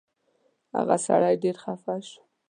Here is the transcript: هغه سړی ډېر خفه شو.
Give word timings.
هغه 0.75 0.95
سړی 1.05 1.33
ډېر 1.43 1.55
خفه 1.63 1.95
شو. 2.07 2.21